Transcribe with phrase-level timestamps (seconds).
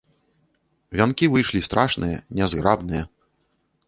[1.01, 3.03] Вянкі выйшлі страшныя, нязграбныя.